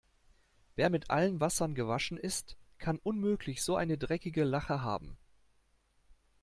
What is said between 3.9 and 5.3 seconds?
dreckige Lache haben.